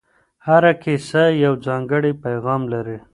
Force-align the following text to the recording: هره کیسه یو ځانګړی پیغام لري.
هره 0.47 0.71
کیسه 0.83 1.23
یو 1.43 1.53
ځانګړی 1.65 2.11
پیغام 2.23 2.61
لري. 2.73 2.97